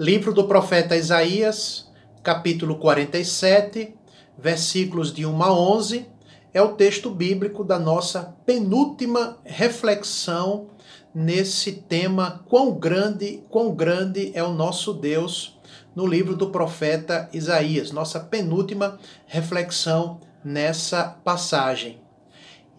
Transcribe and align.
Livro 0.00 0.32
do 0.32 0.44
profeta 0.44 0.96
Isaías, 0.96 1.86
capítulo 2.22 2.76
47, 2.76 3.94
versículos 4.38 5.12
de 5.12 5.26
1 5.26 5.42
a 5.42 5.52
11, 5.52 6.06
é 6.54 6.62
o 6.62 6.72
texto 6.72 7.10
bíblico 7.10 7.62
da 7.62 7.78
nossa 7.78 8.34
penúltima 8.46 9.36
reflexão 9.44 10.68
nesse 11.14 11.72
tema 11.72 12.42
quão 12.48 12.72
grande, 12.72 13.44
quão 13.50 13.74
grande 13.74 14.32
é 14.34 14.42
o 14.42 14.54
nosso 14.54 14.94
Deus 14.94 15.60
no 15.94 16.06
livro 16.06 16.34
do 16.34 16.48
profeta 16.48 17.28
Isaías, 17.30 17.92
nossa 17.92 18.18
penúltima 18.18 18.98
reflexão 19.26 20.18
nessa 20.42 21.04
passagem. 21.22 22.00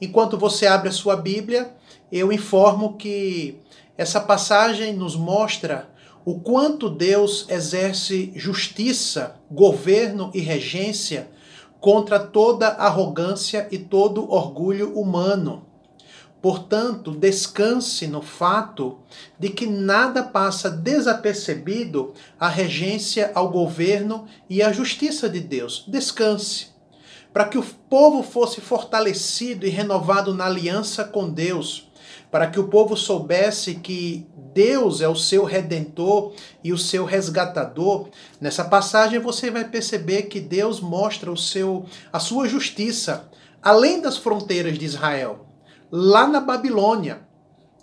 Enquanto 0.02 0.40
você 0.40 0.66
abre 0.66 0.90
a 0.90 0.92
sua 0.92 1.16
Bíblia, 1.18 1.72
eu 2.12 2.34
informo 2.34 2.98
que 2.98 3.60
essa 3.96 4.20
passagem 4.20 4.96
nos 4.96 5.16
mostra 5.16 5.91
o 6.24 6.40
quanto 6.40 6.90
Deus 6.90 7.46
exerce 7.50 8.32
justiça, 8.36 9.36
governo 9.50 10.32
e 10.34 10.40
regência 10.40 11.30
contra 11.80 12.20
toda 12.20 12.68
arrogância 12.68 13.68
e 13.72 13.78
todo 13.78 14.32
orgulho 14.32 14.98
humano. 14.98 15.66
Portanto, 16.42 17.12
descanse 17.12 18.08
no 18.08 18.22
fato 18.22 19.00
de 19.38 19.50
que 19.50 19.68
nada 19.68 20.24
passa 20.24 20.70
desapercebido 20.70 22.14
à 22.40 22.48
regência, 22.48 23.32
ao 23.36 23.50
governo 23.50 24.26
e 24.50 24.62
à 24.62 24.72
justiça 24.72 25.30
de 25.30 25.40
Deus. 25.40 25.86
Descanse. 25.88 26.72
Para 27.32 27.46
que 27.46 27.58
o 27.58 27.64
povo 27.64 28.24
fosse 28.24 28.60
fortalecido 28.60 29.66
e 29.66 29.70
renovado 29.70 30.34
na 30.34 30.46
aliança 30.46 31.04
com 31.04 31.30
Deus, 31.30 31.91
para 32.32 32.48
que 32.48 32.60
o 32.60 32.70
povo 32.70 32.96
soubesse 32.96 33.76
que 33.76 34.26
Deus 34.54 35.02
é 35.02 35.08
o 35.08 35.16
seu 35.16 35.44
redentor 35.44 36.34
e 36.64 36.72
o 36.72 36.78
seu 36.78 37.06
resgatador. 37.06 38.08
Nessa 38.40 38.64
passagem 38.64 39.20
você 39.20 39.52
vai 39.52 39.66
perceber 39.66 40.24
que 40.24 40.40
Deus 40.40 40.80
mostra 40.80 41.32
o 41.32 41.38
seu 41.38 41.86
a 42.12 42.20
sua 42.20 42.48
justiça 42.48 43.30
além 43.62 44.02
das 44.02 44.18
fronteiras 44.18 44.78
de 44.78 44.86
Israel, 44.86 45.46
lá 45.92 46.26
na 46.26 46.40
Babilônia. 46.40 47.22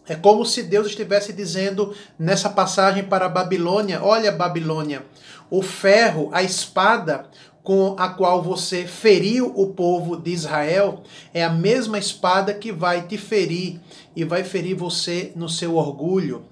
É 0.08 0.14
como 0.14 0.44
se 0.44 0.62
Deus 0.62 0.86
estivesse 0.88 1.32
dizendo 1.34 1.94
nessa 2.18 2.48
passagem 2.48 3.04
para 3.04 3.26
a 3.26 3.28
Babilônia: 3.28 4.02
Olha, 4.02 4.32
Babilônia, 4.32 5.04
o 5.50 5.62
ferro, 5.62 6.30
a 6.32 6.42
espada, 6.42 7.28
com 7.68 7.94
a 7.98 8.08
qual 8.08 8.42
você 8.42 8.86
feriu 8.86 9.52
o 9.54 9.66
povo 9.74 10.16
de 10.16 10.30
Israel 10.30 11.02
é 11.34 11.44
a 11.44 11.50
mesma 11.50 11.98
espada 11.98 12.54
que 12.54 12.72
vai 12.72 13.06
te 13.06 13.18
ferir 13.18 13.78
e 14.18 14.24
vai 14.24 14.42
ferir 14.42 14.74
você 14.74 15.30
no 15.36 15.48
seu 15.48 15.76
orgulho. 15.76 16.44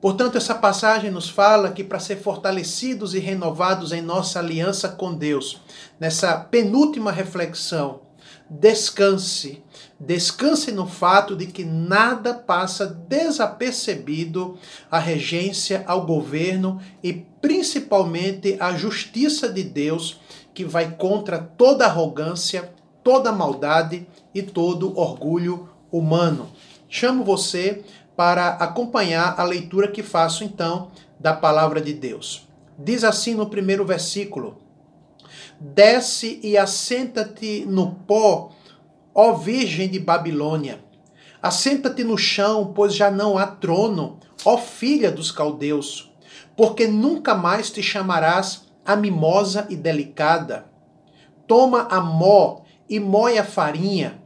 Portanto, 0.00 0.36
essa 0.36 0.52
passagem 0.52 1.12
nos 1.12 1.28
fala 1.30 1.70
que 1.70 1.84
para 1.84 2.00
ser 2.00 2.16
fortalecidos 2.16 3.14
e 3.14 3.20
renovados 3.20 3.92
em 3.92 4.02
nossa 4.02 4.40
aliança 4.40 4.88
com 4.88 5.14
Deus, 5.14 5.60
nessa 6.00 6.36
penúltima 6.36 7.12
reflexão, 7.12 8.00
descanse. 8.50 9.62
Descanse 10.00 10.72
no 10.72 10.88
fato 10.88 11.36
de 11.36 11.46
que 11.46 11.64
nada 11.64 12.34
passa 12.34 12.84
desapercebido 12.84 14.58
à 14.90 14.98
regência, 14.98 15.84
ao 15.86 16.04
governo 16.04 16.80
e 17.00 17.12
principalmente 17.12 18.56
à 18.58 18.72
justiça 18.74 19.48
de 19.48 19.62
Deus, 19.62 20.20
que 20.52 20.64
vai 20.64 20.96
contra 20.96 21.38
toda 21.38 21.86
arrogância, 21.86 22.72
toda 23.04 23.30
maldade 23.30 24.04
e 24.34 24.42
todo 24.42 24.98
orgulho 24.98 25.68
humano. 25.92 26.50
Chamo 26.88 27.22
você 27.22 27.84
para 28.16 28.48
acompanhar 28.54 29.38
a 29.38 29.44
leitura 29.44 29.88
que 29.88 30.02
faço 30.02 30.42
então 30.42 30.90
da 31.20 31.34
palavra 31.34 31.80
de 31.80 31.92
Deus. 31.92 32.48
Diz 32.78 33.04
assim 33.04 33.34
no 33.34 33.50
primeiro 33.50 33.84
versículo: 33.84 34.56
Desce 35.60 36.40
e 36.42 36.56
assenta-te 36.56 37.66
no 37.66 37.92
pó, 38.06 38.50
ó 39.14 39.34
Virgem 39.34 39.88
de 39.88 39.98
Babilônia. 39.98 40.82
Assenta-te 41.42 42.02
no 42.02 42.16
chão, 42.16 42.72
pois 42.74 42.94
já 42.94 43.10
não 43.10 43.36
há 43.36 43.46
trono, 43.46 44.18
ó 44.44 44.56
filha 44.56 45.10
dos 45.12 45.30
caldeus, 45.30 46.12
porque 46.56 46.86
nunca 46.86 47.34
mais 47.34 47.70
te 47.70 47.82
chamarás 47.82 48.66
a 48.84 48.96
mimosa 48.96 49.66
e 49.68 49.76
delicada. 49.76 50.66
Toma 51.46 51.82
a 51.90 52.00
mó 52.00 52.62
e 52.88 52.98
moe 52.98 53.38
a 53.38 53.44
farinha, 53.44 54.20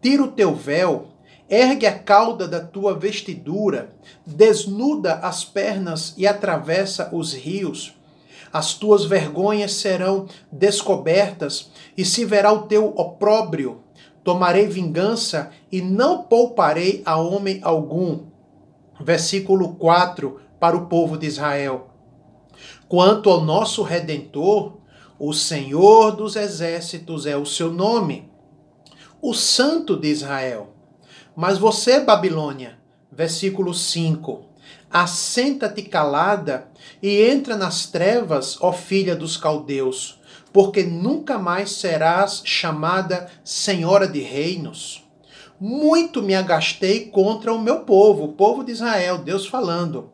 tira 0.00 0.22
o 0.22 0.32
teu 0.32 0.54
véu, 0.54 1.15
ergue 1.48 1.86
a 1.86 1.98
cauda 1.98 2.48
da 2.48 2.60
tua 2.60 2.94
vestidura, 2.94 3.94
desnuda 4.26 5.14
as 5.14 5.44
pernas 5.44 6.14
e 6.16 6.26
atravessa 6.26 7.10
os 7.12 7.32
rios 7.32 7.96
as 8.56 8.72
tuas 8.72 9.04
vergonhas 9.04 9.72
serão 9.74 10.26
descobertas 10.50 11.70
e 11.94 12.06
se 12.06 12.24
verá 12.24 12.50
o 12.52 12.62
teu 12.62 12.86
opróbrio. 12.96 13.82
Tomarei 14.24 14.66
vingança 14.66 15.50
e 15.70 15.82
não 15.82 16.22
pouparei 16.22 17.02
a 17.04 17.16
homem 17.16 17.60
algum. 17.62 18.20
Versículo 18.98 19.74
4 19.74 20.40
para 20.58 20.74
o 20.74 20.86
povo 20.86 21.18
de 21.18 21.26
Israel. 21.26 21.90
Quanto 22.88 23.28
ao 23.28 23.42
nosso 23.42 23.82
redentor, 23.82 24.78
o 25.18 25.34
Senhor 25.34 26.12
dos 26.12 26.34
exércitos 26.34 27.26
é 27.26 27.36
o 27.36 27.44
seu 27.44 27.70
nome, 27.70 28.30
o 29.20 29.34
Santo 29.34 29.96
de 29.96 30.08
Israel. 30.08 30.75
Mas 31.36 31.58
você, 31.58 32.00
Babilônia, 32.00 32.78
versículo 33.12 33.74
5, 33.74 34.46
Assenta-te 34.90 35.82
calada 35.82 36.68
e 37.02 37.22
entra 37.22 37.56
nas 37.56 37.84
trevas, 37.86 38.56
ó 38.62 38.72
filha 38.72 39.14
dos 39.14 39.36
caldeus, 39.36 40.18
porque 40.50 40.82
nunca 40.82 41.38
mais 41.38 41.72
serás 41.72 42.40
chamada 42.42 43.28
senhora 43.44 44.08
de 44.08 44.20
reinos. 44.20 45.06
Muito 45.60 46.22
me 46.22 46.34
agastei 46.34 47.10
contra 47.10 47.52
o 47.52 47.60
meu 47.60 47.80
povo, 47.80 48.24
o 48.24 48.32
povo 48.32 48.64
de 48.64 48.72
Israel, 48.72 49.18
Deus 49.18 49.46
falando. 49.46 50.10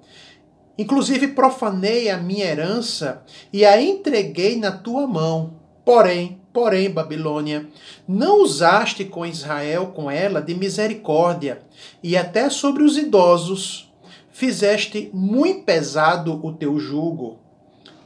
Inclusive 0.76 1.28
profanei 1.28 2.10
a 2.10 2.16
minha 2.16 2.46
herança 2.46 3.22
e 3.52 3.64
a 3.64 3.80
entreguei 3.80 4.56
na 4.56 4.72
tua 4.72 5.06
mão. 5.06 5.60
Porém, 5.84 6.41
porém, 6.52 6.90
Babilônia, 6.90 7.66
não 8.06 8.42
usaste 8.42 9.04
com 9.04 9.24
Israel, 9.24 9.92
com 9.94 10.10
ela, 10.10 10.40
de 10.40 10.54
misericórdia, 10.54 11.62
e 12.02 12.16
até 12.16 12.50
sobre 12.50 12.82
os 12.82 12.96
idosos 12.96 13.90
fizeste 14.30 15.10
muito 15.12 15.64
pesado 15.64 16.40
o 16.44 16.52
teu 16.52 16.78
jugo, 16.78 17.38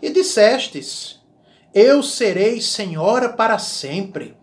e 0.00 0.10
dissestes: 0.10 1.20
Eu 1.74 2.02
serei 2.02 2.60
senhora 2.60 3.28
para 3.30 3.58
sempre. 3.58 4.36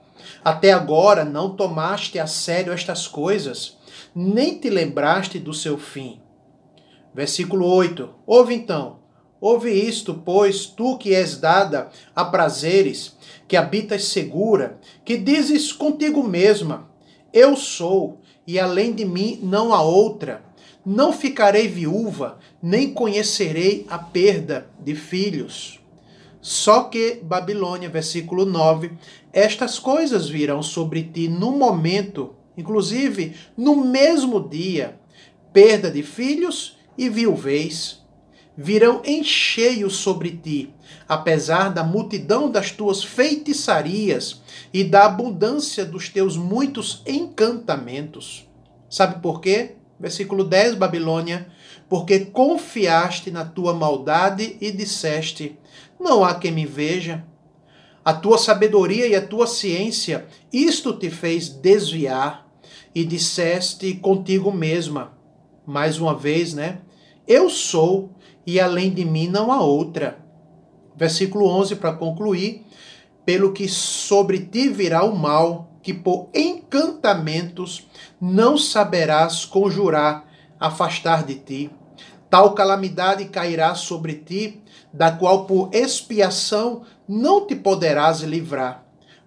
Até 0.43 0.73
agora 0.73 1.23
não 1.23 1.55
tomaste 1.55 2.19
a 2.19 2.27
sério 2.27 2.73
estas 2.73 3.07
coisas, 3.07 3.77
nem 4.13 4.59
te 4.59 4.69
lembraste 4.69 5.39
do 5.39 5.53
seu 5.53 5.77
fim. 5.77 6.19
Versículo 7.13 7.65
8: 7.65 8.09
Ouve 8.25 8.53
então, 8.53 9.02
ouve 9.43 9.71
isto, 9.71 10.13
pois 10.13 10.65
tu 10.65 10.97
que 10.97 11.13
és 11.13 11.37
dada 11.37 11.89
a 12.15 12.23
prazeres, 12.25 13.15
que 13.47 13.57
habitas 13.57 14.05
segura, 14.05 14.79
que 15.03 15.17
dizes 15.17 15.71
contigo 15.71 16.23
mesma: 16.23 16.89
Eu 17.31 17.55
sou, 17.55 18.19
e 18.47 18.59
além 18.59 18.93
de 18.93 19.05
mim 19.05 19.39
não 19.41 19.73
há 19.73 19.81
outra 19.81 20.53
não 20.85 21.13
ficarei 21.13 21.67
viúva, 21.67 22.39
nem 22.61 22.93
conhecerei 22.93 23.85
a 23.89 23.97
perda 23.97 24.67
de 24.79 24.95
filhos. 24.95 25.79
Só 26.41 26.83
que, 26.83 27.21
Babilônia, 27.23 27.87
versículo 27.87 28.45
9, 28.45 28.91
estas 29.31 29.79
coisas 29.79 30.27
virão 30.27 30.61
sobre 30.61 31.03
ti 31.03 31.29
no 31.29 31.51
momento, 31.51 32.35
inclusive 32.57 33.33
no 33.55 33.77
mesmo 33.85 34.41
dia, 34.49 34.99
perda 35.53 35.89
de 35.89 36.03
filhos 36.03 36.77
e 36.97 37.07
viuvez. 37.07 38.02
Virão 38.55 39.01
em 39.03 39.23
cheio 39.23 39.89
sobre 39.89 40.31
ti, 40.31 40.73
apesar 41.07 41.69
da 41.69 41.83
multidão 41.83 42.51
das 42.51 42.71
tuas 42.71 43.03
feitiçarias 43.03 44.41
e 44.71 44.83
da 44.83 45.05
abundância 45.05 45.83
dos 45.83 46.09
teus 46.09 46.37
muitos 46.37 47.01
encantamentos. 47.05 48.47
Sabe 48.89 49.21
por 49.21 49.41
quê? 49.41 49.75
Versículo 49.99 50.43
10, 50.43 50.75
Babilônia, 50.75 51.47
porque 51.89 52.19
confiaste 52.19 53.31
na 53.31 53.43
tua 53.43 53.73
maldade 53.73 54.57
e 54.61 54.71
disseste: 54.71 55.57
Não 55.99 56.23
há 56.23 56.35
quem 56.35 56.51
me 56.51 56.65
veja. 56.65 57.25
A 58.05 58.13
tua 58.13 58.37
sabedoria 58.37 59.07
e 59.07 59.15
a 59.15 59.25
tua 59.25 59.47
ciência, 59.47 60.27
isto 60.51 60.93
te 60.93 61.09
fez 61.09 61.47
desviar, 61.47 62.43
e 62.95 63.03
disseste 63.03 63.93
contigo 63.95 64.51
mesma, 64.51 65.13
mais 65.65 65.99
uma 65.99 66.13
vez, 66.13 66.53
né? 66.53 66.79
Eu 67.27 67.49
sou, 67.49 68.11
e 68.45 68.59
além 68.59 68.91
de 68.91 69.05
mim 69.05 69.27
não 69.27 69.51
há 69.51 69.61
outra. 69.61 70.17
Versículo 70.95 71.47
11 71.47 71.75
para 71.77 71.93
concluir: 71.93 72.65
Pelo 73.25 73.53
que 73.53 73.67
sobre 73.67 74.39
ti 74.39 74.69
virá 74.69 75.03
o 75.03 75.15
mal, 75.15 75.71
que 75.81 75.93
por 75.93 76.29
encantamentos 76.33 77.87
não 78.19 78.57
saberás 78.57 79.45
conjurar, 79.45 80.25
afastar 80.59 81.23
de 81.23 81.35
ti. 81.35 81.71
Tal 82.29 82.53
calamidade 82.53 83.25
cairá 83.25 83.75
sobre 83.75 84.15
ti, 84.15 84.61
da 84.91 85.11
qual 85.11 85.45
por 85.45 85.69
expiação 85.73 86.83
não 87.07 87.45
te 87.45 87.55
poderás 87.55 88.21
livrar, 88.21 88.85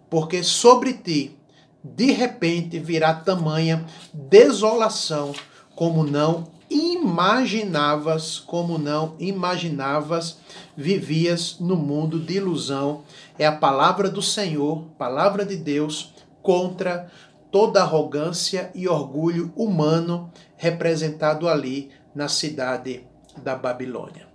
porque 0.08 0.42
sobre 0.42 0.92
ti 0.92 1.36
de 1.84 2.10
repente 2.10 2.80
virá 2.80 3.14
tamanha 3.14 3.86
desolação 4.12 5.32
como 5.76 6.02
não 6.02 6.55
imaginavas, 6.76 8.38
como 8.38 8.78
não 8.78 9.14
imaginavas, 9.19 10.38
vivias 10.76 11.56
no 11.58 11.76
mundo 11.76 12.20
de 12.20 12.34
ilusão. 12.34 13.02
É 13.38 13.46
a 13.46 13.52
palavra 13.52 14.11
do 14.11 14.20
Senhor, 14.20 14.84
palavra 14.99 15.44
de 15.44 15.56
Deus 15.56 16.12
contra 16.43 17.11
toda 17.50 17.81
arrogância 17.81 18.70
e 18.75 18.87
orgulho 18.87 19.52
humano 19.56 20.31
representado 20.56 21.49
ali 21.49 21.90
na 22.14 22.28
cidade 22.28 23.05
da 23.43 23.55
Babilônia. 23.55 24.26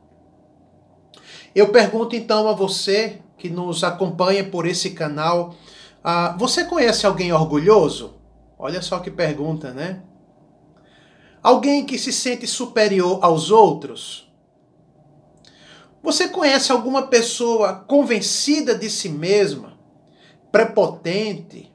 Eu 1.53 1.69
pergunto 1.69 2.15
então 2.15 2.47
a 2.47 2.53
você 2.53 3.19
que 3.37 3.49
nos 3.49 3.83
acompanha 3.83 4.43
por 4.43 4.65
esse 4.65 4.91
canal, 4.91 5.55
ah, 6.03 6.35
você 6.37 6.63
conhece 6.63 7.05
alguém 7.05 7.33
orgulhoso? 7.33 8.15
Olha 8.57 8.81
só 8.81 8.99
que 8.99 9.11
pergunta, 9.11 9.71
né? 9.71 10.01
Alguém 11.43 11.85
que 11.85 11.97
se 11.97 12.13
sente 12.13 12.45
superior 12.45 13.19
aos 13.23 13.49
outros? 13.49 14.31
Você 16.03 16.27
conhece 16.27 16.71
alguma 16.71 17.07
pessoa 17.07 17.83
convencida 17.87 18.75
de 18.75 18.89
si 18.89 19.09
mesma, 19.09 19.77
prepotente, 20.51 21.71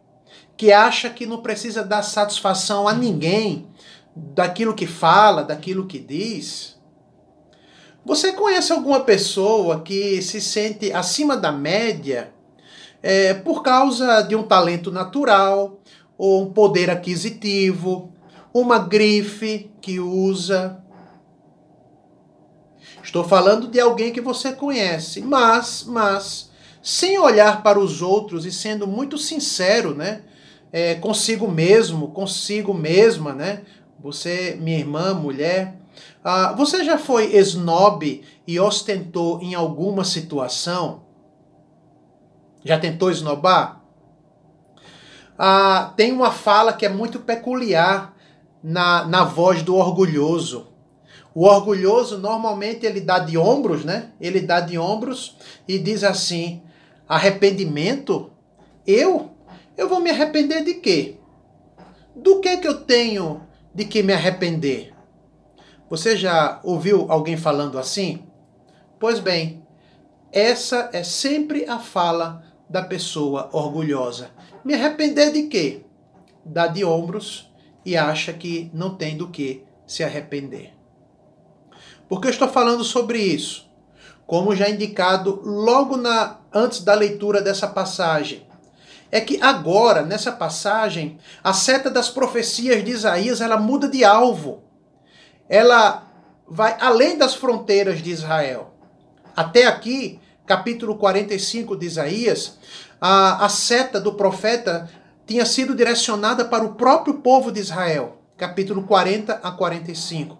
que 0.56 0.72
acha 0.72 1.10
que 1.10 1.26
não 1.26 1.42
precisa 1.42 1.82
dar 1.82 2.02
satisfação 2.02 2.86
a 2.86 2.94
ninguém 2.94 3.68
daquilo 4.14 4.74
que 4.74 4.86
fala, 4.86 5.42
daquilo 5.42 5.86
que 5.86 5.98
diz? 5.98 6.76
Você 8.04 8.32
conhece 8.32 8.72
alguma 8.72 9.00
pessoa 9.00 9.80
que 9.80 10.22
se 10.22 10.40
sente 10.40 10.92
acima 10.92 11.36
da 11.36 11.50
média 11.50 12.32
é, 13.02 13.34
por 13.34 13.62
causa 13.62 14.22
de 14.22 14.36
um 14.36 14.44
talento 14.44 14.92
natural, 14.92 15.80
ou 16.16 16.42
um 16.42 16.52
poder 16.52 16.88
aquisitivo, 16.90 18.12
uma 18.60 18.78
grife 18.78 19.70
que 19.82 20.00
usa? 20.00 20.82
Estou 23.02 23.22
falando 23.22 23.68
de 23.68 23.78
alguém 23.78 24.12
que 24.12 24.20
você 24.20 24.52
conhece, 24.52 25.20
mas, 25.20 25.84
mas, 25.86 26.50
sem 26.82 27.18
olhar 27.18 27.62
para 27.62 27.78
os 27.78 28.00
outros 28.00 28.46
e 28.46 28.52
sendo 28.52 28.86
muito 28.86 29.18
sincero, 29.18 29.94
né? 29.94 30.22
É, 30.72 30.94
consigo 30.94 31.46
mesmo, 31.46 32.08
consigo 32.08 32.72
mesma, 32.72 33.34
né? 33.34 33.62
Você, 34.00 34.56
minha 34.60 34.78
irmã, 34.78 35.12
mulher, 35.12 35.76
ah, 36.24 36.54
você 36.56 36.82
já 36.82 36.98
foi 36.98 37.36
snob 37.36 38.22
e 38.46 38.58
ostentou 38.58 39.40
em 39.42 39.54
alguma 39.54 40.02
situação? 40.02 41.02
Já 42.64 42.78
tentou 42.78 43.10
esnobar? 43.10 43.82
Ah, 45.38 45.92
tem 45.96 46.10
uma 46.10 46.32
fala 46.32 46.72
que 46.72 46.86
é 46.86 46.88
muito 46.88 47.20
peculiar 47.20 48.15
na, 48.68 49.06
na 49.06 49.22
voz 49.22 49.62
do 49.62 49.76
orgulhoso. 49.76 50.66
O 51.32 51.44
orgulhoso 51.44 52.18
normalmente 52.18 52.84
ele 52.84 53.00
dá 53.00 53.20
de 53.20 53.38
ombros, 53.38 53.84
né? 53.84 54.10
Ele 54.20 54.40
dá 54.40 54.58
de 54.58 54.76
ombros 54.76 55.36
e 55.68 55.78
diz 55.78 56.02
assim: 56.02 56.62
arrependimento? 57.08 58.32
Eu? 58.84 59.30
Eu 59.76 59.88
vou 59.88 60.00
me 60.00 60.10
arrepender 60.10 60.64
de 60.64 60.74
quê? 60.74 61.16
Do 62.16 62.40
que 62.40 62.56
que 62.56 62.66
eu 62.66 62.80
tenho 62.80 63.42
de 63.72 63.84
que 63.84 64.02
me 64.02 64.12
arrepender? 64.12 64.92
Você 65.88 66.16
já 66.16 66.58
ouviu 66.64 67.06
alguém 67.08 67.36
falando 67.36 67.78
assim? 67.78 68.24
Pois 68.98 69.20
bem, 69.20 69.62
essa 70.32 70.90
é 70.92 71.04
sempre 71.04 71.68
a 71.68 71.78
fala 71.78 72.42
da 72.68 72.82
pessoa 72.82 73.48
orgulhosa. 73.52 74.30
Me 74.64 74.74
arrepender 74.74 75.32
de 75.32 75.44
quê? 75.44 75.82
Dá 76.44 76.66
de 76.66 76.84
ombros 76.84 77.48
e 77.86 77.96
acha 77.96 78.32
que 78.32 78.68
não 78.74 78.96
tem 78.96 79.16
do 79.16 79.28
que 79.28 79.64
se 79.86 80.02
arrepender. 80.02 80.74
Por 82.08 82.20
que 82.20 82.26
eu 82.26 82.32
estou 82.32 82.48
falando 82.48 82.82
sobre 82.82 83.20
isso? 83.20 83.70
Como 84.26 84.56
já 84.56 84.68
indicado 84.68 85.40
logo 85.44 85.96
na 85.96 86.40
antes 86.52 86.82
da 86.82 86.94
leitura 86.94 87.40
dessa 87.40 87.68
passagem, 87.68 88.44
é 89.10 89.20
que 89.20 89.40
agora, 89.40 90.02
nessa 90.02 90.32
passagem, 90.32 91.18
a 91.44 91.52
seta 91.52 91.88
das 91.88 92.08
profecias 92.08 92.84
de 92.84 92.90
Isaías, 92.90 93.40
ela 93.40 93.56
muda 93.56 93.88
de 93.88 94.04
alvo. 94.04 94.64
Ela 95.48 96.02
vai 96.48 96.76
além 96.80 97.16
das 97.16 97.36
fronteiras 97.36 98.02
de 98.02 98.10
Israel. 98.10 98.74
Até 99.36 99.66
aqui, 99.66 100.18
capítulo 100.44 100.96
45 100.96 101.76
de 101.76 101.86
Isaías, 101.86 102.58
a, 103.00 103.44
a 103.44 103.48
seta 103.48 104.00
do 104.00 104.14
profeta 104.14 104.90
tinha 105.26 105.44
sido 105.44 105.74
direcionada 105.74 106.44
para 106.44 106.64
o 106.64 106.74
próprio 106.74 107.14
povo 107.14 107.50
de 107.50 107.60
Israel, 107.60 108.22
capítulo 108.36 108.84
40 108.84 109.40
a 109.42 109.50
45. 109.50 110.38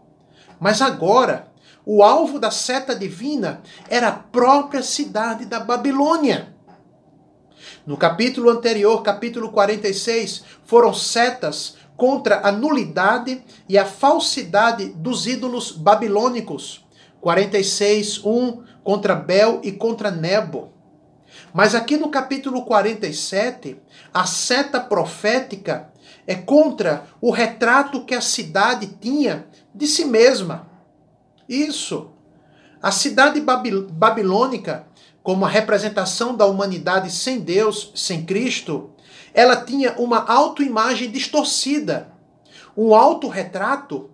Mas 0.61 0.81
agora, 0.81 1.49
o 1.85 2.03
alvo 2.03 2.39
da 2.39 2.51
seta 2.51 2.95
divina 2.95 3.61
era 3.89 4.09
a 4.09 4.13
própria 4.13 4.83
cidade 4.83 5.45
da 5.45 5.59
Babilônia. 5.59 6.55
No 7.85 7.97
capítulo 7.97 8.49
anterior, 8.49 9.03
capítulo 9.03 9.51
46, 9.51 10.45
foram 10.65 10.95
setas 10.95 11.77
contra 11.97 12.47
a 12.47 12.53
nulidade 12.53 13.43
e 13.69 13.77
a 13.77 13.85
falsidade 13.85 14.89
dos 14.89 15.27
ídolos 15.27 15.73
babilônicos. 15.73 16.85
46, 17.21 18.25
1 18.25 18.63
contra 18.85 19.15
Bel 19.15 19.61
e 19.65 19.73
contra 19.73 20.11
Nebo. 20.11 20.76
Mas 21.57 21.75
aqui 21.75 21.97
no 21.97 22.11
capítulo 22.11 22.67
47, 22.67 23.81
a 24.13 24.27
seta 24.27 24.79
profética 24.79 25.91
é 26.27 26.35
contra 26.35 27.07
o 27.19 27.31
retrato 27.31 28.05
que 28.05 28.15
a 28.15 28.21
cidade 28.21 28.89
tinha 29.01 29.47
de 29.75 29.87
si 29.87 30.05
mesma. 30.05 30.69
Isso. 31.49 32.11
A 32.83 32.91
cidade 32.91 33.41
babilônica, 33.41 34.87
como 35.23 35.47
a 35.47 35.49
representação 35.49 36.37
da 36.37 36.45
humanidade 36.45 37.11
sem 37.11 37.41
Deus, 37.41 37.91
sem 37.95 38.27
Cristo, 38.27 38.91
ela 39.33 39.57
tinha 39.57 39.95
uma 39.97 40.31
autoimagem 40.31 41.11
distorcida, 41.11 42.13
um 42.77 42.95
autorretrato 42.95 44.11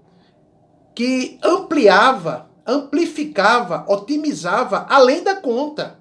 que 0.94 1.40
ampliava, 1.42 2.48
amplificava, 2.64 3.84
otimizava 3.88 4.86
além 4.88 5.24
da 5.24 5.34
conta 5.34 6.00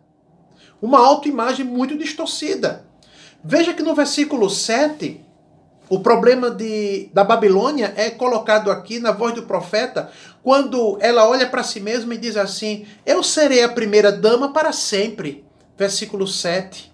uma 0.82 1.00
autoimagem 1.00 1.66
muito 1.66 1.98
distorcida. 1.98 2.86
Veja 3.44 3.74
que 3.74 3.84
no 3.84 3.96
versículo 3.96 4.50
7, 4.50 5.22
o 5.90 6.00
problema 6.00 6.50
de, 6.50 7.10
da 7.14 7.24
Babilônia 7.24 7.94
é 7.98 8.10
colocado 8.10 8.72
aqui 8.72 9.00
na 9.00 9.12
voz 9.12 9.34
do 9.36 9.44
profeta, 9.44 10.10
quando 10.42 10.98
ela 11.02 11.28
olha 11.28 11.48
para 11.48 11.64
si 11.64 11.80
mesma 11.80 12.16
e 12.16 12.18
diz 12.18 12.38
assim: 12.38 12.86
Eu 13.06 13.22
serei 13.22 13.64
a 13.64 13.70
primeira 13.70 14.12
dama 14.12 14.54
para 14.54 14.72
sempre. 14.72 15.44
Versículo 15.78 16.28
7. 16.28 16.92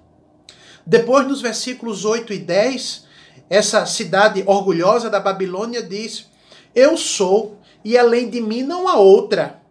Depois, 0.86 1.28
nos 1.28 1.42
versículos 1.42 2.06
8 2.06 2.34
e 2.34 2.40
10, 2.40 3.06
essa 3.50 3.86
cidade 3.86 4.44
orgulhosa 4.46 5.10
da 5.10 5.20
Babilônia 5.20 5.84
diz: 5.84 6.28
Eu 6.74 6.98
sou, 6.98 7.60
e 7.84 7.98
além 7.98 8.30
de 8.30 8.42
mim 8.42 8.64
não 8.64 8.88
há 8.88 8.96
outra. 8.96 9.62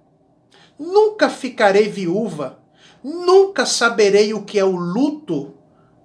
Nunca 0.78 1.30
ficarei 1.30 1.88
viúva, 1.88 2.58
Nunca 3.09 3.65
saberei 3.65 4.35
o 4.35 4.43
que 4.43 4.59
é 4.59 4.65
o 4.65 4.75
luto 4.75 5.55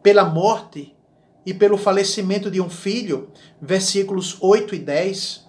pela 0.04 0.24
morte 0.24 0.96
e 1.44 1.52
pelo 1.52 1.76
falecimento 1.76 2.52
de 2.52 2.62
um 2.62 2.70
filho. 2.70 3.32
Versículos 3.60 4.38
8 4.40 4.76
e 4.76 4.78
10. 4.78 5.48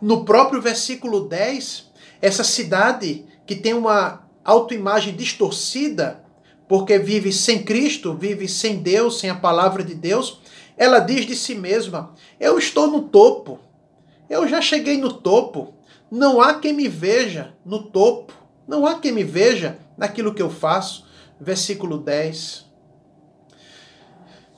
No 0.00 0.24
próprio 0.24 0.62
versículo 0.62 1.28
10, 1.28 1.90
essa 2.22 2.42
cidade 2.42 3.26
que 3.46 3.54
tem 3.54 3.74
uma 3.74 4.26
autoimagem 4.42 5.14
distorcida, 5.14 6.24
porque 6.66 6.98
vive 6.98 7.34
sem 7.34 7.62
Cristo, 7.62 8.14
vive 8.14 8.48
sem 8.48 8.78
Deus, 8.78 9.20
sem 9.20 9.28
a 9.28 9.34
palavra 9.34 9.84
de 9.84 9.94
Deus, 9.94 10.40
ela 10.74 11.00
diz 11.00 11.26
de 11.26 11.36
si 11.36 11.54
mesma: 11.54 12.14
Eu 12.40 12.58
estou 12.58 12.86
no 12.86 13.02
topo, 13.02 13.58
eu 14.30 14.48
já 14.48 14.62
cheguei 14.62 14.96
no 14.96 15.12
topo, 15.12 15.74
não 16.10 16.40
há 16.40 16.54
quem 16.54 16.72
me 16.72 16.88
veja 16.88 17.54
no 17.62 17.82
topo, 17.82 18.32
não 18.66 18.86
há 18.86 18.98
quem 18.98 19.12
me 19.12 19.22
veja 19.22 19.86
naquilo 19.98 20.32
que 20.32 20.40
eu 20.40 20.48
faço. 20.48 21.04
Versículo 21.40 21.98
10. 21.98 22.66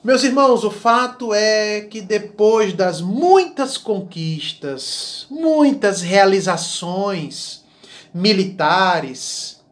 Meus 0.03 0.23
irmãos, 0.23 0.63
o 0.63 0.71
fato 0.71 1.33
é 1.33 1.81
que 1.81 2.01
depois 2.01 2.73
das 2.73 3.01
muitas 3.01 3.77
conquistas, 3.77 5.27
muitas 5.29 6.01
realizações 6.01 7.63
militares, 8.13 9.63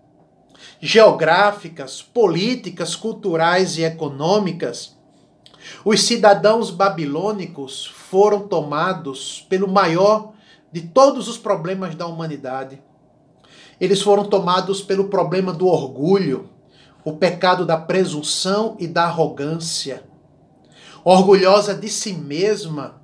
geográficas, 0.79 2.01
políticas, 2.01 2.95
culturais 2.95 3.77
e 3.77 3.83
econômicas, 3.83 4.95
os 5.83 6.03
cidadãos 6.03 6.69
babilônicos 6.69 7.85
foram 7.85 8.47
tomados 8.47 9.45
pelo 9.49 9.67
maior 9.67 10.33
de 10.71 10.81
todos 10.81 11.27
os 11.27 11.38
problemas 11.38 11.95
da 11.95 12.05
humanidade, 12.05 12.81
Eles 13.79 14.01
foram 14.01 14.25
tomados 14.25 14.81
pelo 14.81 15.05
problema 15.05 15.53
do 15.53 15.67
orgulho, 15.67 16.50
o 17.03 17.13
pecado 17.13 17.65
da 17.65 17.77
presunção 17.77 18.75
e 18.79 18.88
da 18.88 19.05
arrogância. 19.05 20.03
Orgulhosa 21.03 21.74
de 21.74 21.88
si 21.88 22.13
mesma, 22.13 23.01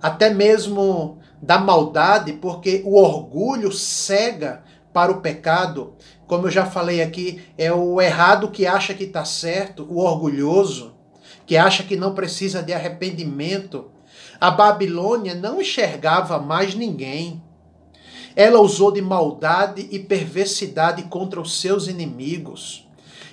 até 0.00 0.30
mesmo 0.30 1.18
da 1.42 1.58
maldade, 1.58 2.32
porque 2.32 2.82
o 2.84 2.96
orgulho 2.96 3.70
cega 3.70 4.62
para 4.92 5.12
o 5.12 5.20
pecado. 5.20 5.94
Como 6.26 6.46
eu 6.46 6.50
já 6.50 6.66
falei 6.66 7.02
aqui, 7.02 7.42
é 7.56 7.72
o 7.72 8.00
errado 8.00 8.50
que 8.50 8.66
acha 8.66 8.94
que 8.94 9.04
está 9.04 9.24
certo, 9.24 9.86
o 9.88 9.98
orgulhoso, 9.98 10.94
que 11.46 11.56
acha 11.56 11.82
que 11.82 11.96
não 11.96 12.14
precisa 12.14 12.62
de 12.62 12.72
arrependimento. 12.72 13.90
A 14.40 14.50
Babilônia 14.50 15.34
não 15.34 15.60
enxergava 15.60 16.38
mais 16.38 16.74
ninguém. 16.74 17.42
Ela 18.38 18.60
usou 18.60 18.92
de 18.92 19.02
maldade 19.02 19.88
e 19.90 19.98
perversidade 19.98 21.02
contra 21.02 21.40
os 21.40 21.60
seus 21.60 21.88
inimigos. 21.88 22.88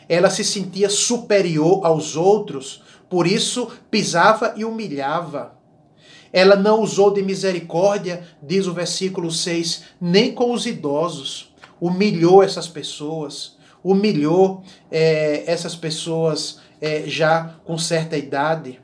Ela 0.09 0.31
se 0.31 0.43
sentia 0.43 0.89
superior 0.89 1.85
aos 1.85 2.15
outros, 2.15 2.81
por 3.07 3.27
isso 3.27 3.69
pisava 3.91 4.55
e 4.57 4.65
humilhava. 4.65 5.59
Ela 6.33 6.55
não 6.55 6.81
usou 6.81 7.13
de 7.13 7.21
misericórdia, 7.21 8.23
diz 8.41 8.65
o 8.65 8.73
versículo 8.73 9.29
6, 9.29 9.83
nem 10.01 10.33
com 10.33 10.51
os 10.51 10.65
idosos. 10.65 11.53
Humilhou 11.79 12.41
essas 12.41 12.67
pessoas, 12.67 13.57
humilhou 13.83 14.63
é, 14.89 15.43
essas 15.45 15.75
pessoas 15.75 16.61
é, 16.81 17.03
já 17.05 17.57
com 17.63 17.77
certa 17.77 18.17
idade. 18.17 18.79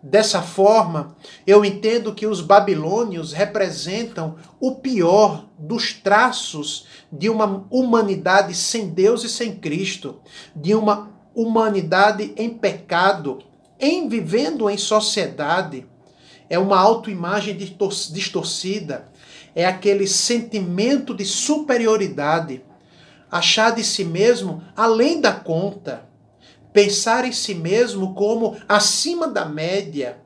Dessa 0.00 0.40
forma, 0.40 1.16
eu 1.44 1.64
entendo 1.64 2.14
que 2.14 2.26
os 2.26 2.40
babilônios 2.40 3.32
representam 3.32 4.36
o 4.60 4.76
pior 4.76 5.46
dos 5.58 5.92
traços 5.92 6.86
de 7.10 7.28
uma 7.28 7.66
humanidade 7.68 8.54
sem 8.54 8.88
Deus 8.88 9.24
e 9.24 9.28
sem 9.28 9.56
Cristo, 9.56 10.20
de 10.54 10.72
uma 10.72 11.10
humanidade 11.34 12.32
em 12.36 12.48
pecado, 12.48 13.42
em 13.78 14.08
vivendo 14.08 14.70
em 14.70 14.78
sociedade. 14.78 15.84
É 16.48 16.60
uma 16.60 16.78
autoimagem 16.78 17.56
distorcida, 17.56 19.08
é 19.52 19.66
aquele 19.66 20.06
sentimento 20.06 21.12
de 21.12 21.24
superioridade, 21.24 22.64
achar 23.28 23.74
de 23.74 23.82
si 23.82 24.04
mesmo 24.04 24.62
além 24.76 25.20
da 25.20 25.32
conta 25.32 26.07
pensar 26.78 27.24
em 27.24 27.32
si 27.32 27.56
mesmo 27.56 28.14
como 28.14 28.56
acima 28.68 29.26
da 29.26 29.44
média. 29.44 30.18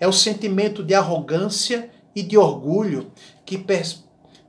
É 0.00 0.08
o 0.08 0.12
sentimento 0.12 0.82
de 0.82 0.94
arrogância 0.94 1.90
e 2.14 2.22
de 2.22 2.38
orgulho 2.38 3.12
que 3.44 3.62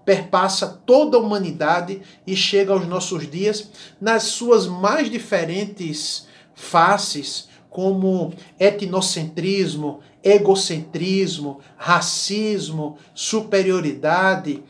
perpassa 0.06 0.82
toda 0.86 1.18
a 1.18 1.20
humanidade 1.20 2.02
e 2.26 2.34
chega 2.34 2.72
aos 2.72 2.88
nossos 2.88 3.30
dias 3.30 3.70
nas 4.00 4.24
suas 4.24 4.68
mais 4.68 5.12
diferentes 5.12 6.28
faces, 6.56 7.50
como 7.70 8.32
etnocentrismo, 8.58 10.00
egocentrismo, 10.24 11.60
racismo, 11.76 12.98
superioridade. 13.14 14.64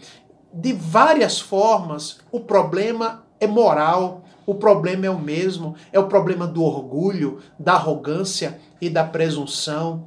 De 0.51 0.73
várias 0.73 1.39
formas, 1.39 2.17
o 2.31 2.39
problema 2.39 3.26
é 3.39 3.47
moral, 3.47 4.23
o 4.45 4.55
problema 4.55 5.05
é 5.05 5.09
o 5.09 5.19
mesmo, 5.19 5.75
é 5.91 5.99
o 5.99 6.07
problema 6.07 6.47
do 6.47 6.63
orgulho, 6.63 7.41
da 7.59 7.73
arrogância 7.73 8.59
e 8.79 8.89
da 8.89 9.03
presunção. 9.03 10.05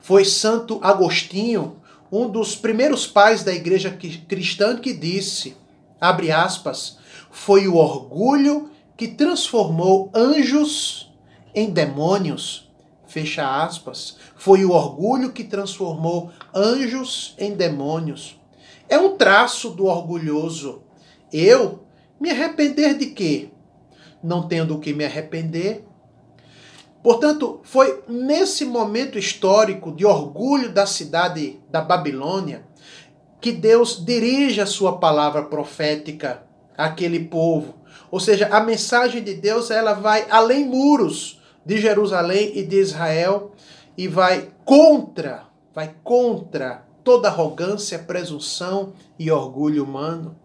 Foi 0.00 0.24
Santo 0.24 0.80
Agostinho, 0.82 1.76
um 2.10 2.28
dos 2.28 2.56
primeiros 2.56 3.06
pais 3.06 3.44
da 3.44 3.52
igreja 3.52 3.96
cristã, 4.26 4.76
que 4.76 4.92
disse, 4.92 5.56
abre 6.00 6.32
aspas, 6.32 6.98
foi 7.30 7.68
o 7.68 7.76
orgulho 7.76 8.70
que 8.96 9.06
transformou 9.06 10.10
anjos 10.12 11.12
em 11.54 11.70
demônios. 11.70 12.68
Fecha 13.06 13.64
aspas. 13.64 14.16
Foi 14.36 14.64
o 14.64 14.72
orgulho 14.72 15.32
que 15.32 15.44
transformou 15.44 16.30
anjos 16.54 17.34
em 17.38 17.54
demônios. 17.54 18.38
É 18.88 18.98
um 18.98 19.16
traço 19.16 19.70
do 19.70 19.86
orgulhoso. 19.86 20.82
Eu 21.32 21.84
me 22.20 22.30
arrepender 22.30 22.98
de 22.98 23.06
quê? 23.06 23.48
Não 24.22 24.46
tenho 24.46 24.66
do 24.66 24.78
que 24.78 24.92
me 24.92 25.04
arrepender. 25.04 25.84
Portanto, 27.02 27.60
foi 27.62 28.04
nesse 28.06 28.66
momento 28.66 29.18
histórico 29.18 29.90
de 29.90 30.04
orgulho 30.04 30.70
da 30.70 30.84
cidade 30.84 31.58
da 31.70 31.80
Babilônia 31.80 32.68
que 33.40 33.52
Deus 33.52 34.04
dirige 34.04 34.60
a 34.60 34.66
sua 34.66 34.98
palavra 34.98 35.44
profética 35.44 36.42
àquele 36.76 37.20
povo. 37.20 37.76
Ou 38.10 38.20
seja, 38.20 38.48
a 38.48 38.60
mensagem 38.60 39.22
de 39.22 39.34
Deus 39.34 39.70
ela 39.70 39.94
vai 39.94 40.26
além 40.28 40.66
muros 40.66 41.40
de 41.64 41.78
Jerusalém 41.78 42.52
e 42.54 42.62
de 42.62 42.76
Israel 42.76 43.52
e 43.96 44.06
vai 44.06 44.50
contra, 44.64 45.44
vai 45.74 45.94
contra 46.04 46.84
toda 47.02 47.28
arrogância, 47.28 47.98
presunção 47.98 48.92
e 49.18 49.30
orgulho 49.30 49.84
humano. 49.84 50.36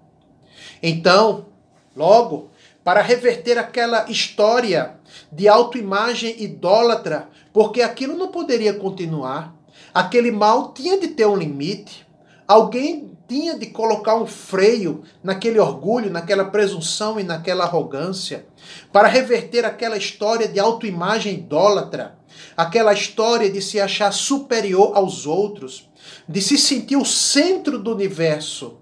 Então, 0.82 1.48
Logo, 1.96 2.50
para 2.84 3.02
reverter 3.02 3.58
aquela 3.58 4.10
história 4.10 4.98
de 5.32 5.48
autoimagem 5.48 6.36
idólatra, 6.44 7.30
porque 7.54 7.82
aquilo 7.82 8.18
não 8.18 8.28
poderia 8.28 8.74
continuar. 8.74 9.56
Aquele 9.94 10.30
mal 10.30 10.74
tinha 10.74 11.00
de 11.00 11.08
ter 11.10 11.26
um 11.26 11.38
limite. 11.38 12.06
Alguém 12.48 13.16
tinha 13.28 13.58
de 13.58 13.68
colocar 13.68 14.16
um 14.16 14.28
freio 14.28 15.04
naquele 15.24 15.58
orgulho, 15.58 16.12
naquela 16.12 16.46
presunção 16.46 17.20
e 17.20 17.24
naquela 17.24 17.64
arrogância, 17.64 18.46
para 18.92 19.08
reverter 19.08 19.66
aquela 19.66 19.98
história 19.98 20.48
de 20.48 20.60
autoimagem 20.60 21.34
idólatra, 21.34 22.18
aquela 22.56 22.94
história 22.94 23.50
de 23.50 23.62
se 23.62 23.80
achar 23.80 24.12
superior 24.12 24.96
aos 24.96 25.26
outros, 25.26 25.90
de 26.30 26.42
se 26.42 26.58
sentir 26.58 26.98
o 26.98 27.06
centro 27.06 27.80
do 27.80 27.94
universo 27.94 28.78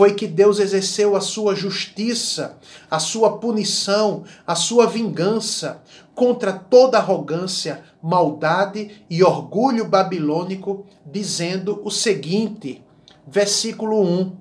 foi 0.00 0.14
que 0.14 0.26
Deus 0.26 0.58
exerceu 0.58 1.14
a 1.14 1.20
sua 1.20 1.54
justiça, 1.54 2.58
a 2.90 2.98
sua 2.98 3.36
punição, 3.36 4.24
a 4.46 4.54
sua 4.54 4.86
vingança 4.86 5.82
contra 6.14 6.54
toda 6.54 6.96
arrogância, 6.96 7.84
maldade 8.02 9.04
e 9.10 9.22
orgulho 9.22 9.84
babilônico, 9.84 10.86
dizendo 11.04 11.82
o 11.84 11.90
seguinte, 11.90 12.82
versículo 13.28 14.00
1, 14.00 14.34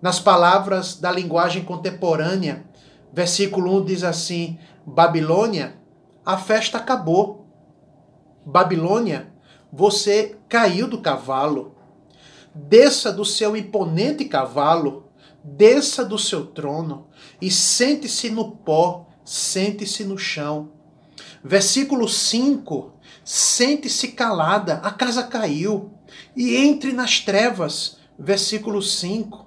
nas 0.00 0.18
palavras 0.18 0.96
da 0.96 1.12
linguagem 1.12 1.62
contemporânea, 1.62 2.64
versículo 3.12 3.76
1 3.82 3.84
diz 3.84 4.02
assim: 4.02 4.58
Babilônia, 4.86 5.76
a 6.24 6.38
festa 6.38 6.78
acabou. 6.78 7.44
Babilônia, 8.46 9.30
você 9.70 10.38
caiu 10.48 10.88
do 10.88 11.02
cavalo 11.02 11.75
desça 12.56 13.12
do 13.12 13.24
seu 13.24 13.56
imponente 13.56 14.24
cavalo, 14.24 15.10
desça 15.44 16.04
do 16.04 16.18
seu 16.18 16.46
trono 16.46 17.06
e 17.40 17.50
sente-se 17.50 18.30
no 18.30 18.52
pó, 18.52 19.06
sente-se 19.24 20.04
no 20.04 20.16
chão. 20.16 20.72
Versículo 21.44 22.08
5: 22.08 22.94
Sente-se 23.24 24.08
calada, 24.08 24.80
a 24.82 24.90
casa 24.90 25.22
caiu, 25.22 25.92
e 26.34 26.56
entre 26.56 26.92
nas 26.92 27.20
trevas. 27.20 27.98
Versículo 28.18 28.80
5: 28.80 29.46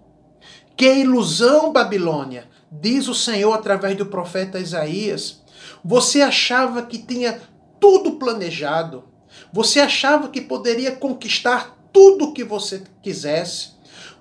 Que 0.77 0.93
ilusão, 0.93 1.73
Babilônia, 1.73 2.47
diz 2.71 3.07
o 3.07 3.15
Senhor 3.15 3.53
através 3.53 3.97
do 3.97 4.05
profeta 4.05 4.59
Isaías. 4.59 5.41
Você 5.83 6.21
achava 6.21 6.83
que 6.83 6.97
tinha 6.99 7.41
tudo 7.79 8.13
planejado, 8.13 9.05
você 9.51 9.79
achava 9.79 10.27
que 10.27 10.41
poderia 10.41 10.91
conquistar 10.91 11.78
tudo 11.91 12.33
que 12.33 12.43
você 12.43 12.83
quisesse. 13.01 13.71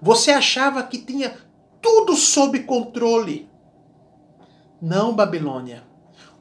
Você 0.01 0.31
achava 0.31 0.83
que 0.83 0.99
tinha 0.99 1.37
tudo 1.81 2.15
sob 2.17 2.61
controle. 2.61 3.49
Não, 4.81 5.15
Babilônia. 5.15 5.83